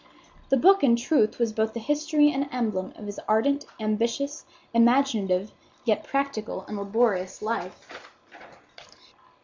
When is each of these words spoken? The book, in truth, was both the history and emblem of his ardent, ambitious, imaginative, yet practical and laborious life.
The 0.49 0.57
book, 0.57 0.83
in 0.83 0.95
truth, 0.95 1.37
was 1.37 1.53
both 1.53 1.75
the 1.75 1.79
history 1.79 2.31
and 2.31 2.49
emblem 2.51 2.91
of 2.95 3.05
his 3.05 3.19
ardent, 3.27 3.67
ambitious, 3.79 4.45
imaginative, 4.73 5.51
yet 5.85 6.03
practical 6.05 6.65
and 6.67 6.75
laborious 6.75 7.39
life. 7.39 8.09